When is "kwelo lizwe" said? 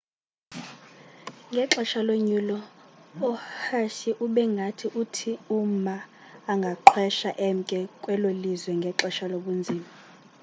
8.03-8.71